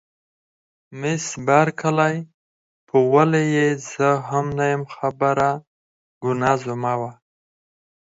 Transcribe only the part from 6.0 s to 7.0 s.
ګناه زما